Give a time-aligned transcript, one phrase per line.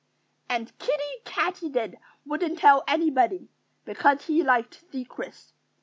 [0.49, 3.49] And Kiddie Katydid wouldn't tell anybody,
[3.85, 5.53] because he liked secrets.